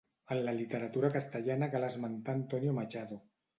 En 0.35 0.39
la 0.45 0.55
literatura 0.59 1.11
castellana 1.17 1.71
cal 1.77 1.87
esmentar 1.91 2.37
Antonio 2.41 2.75
Machado. 2.81 3.23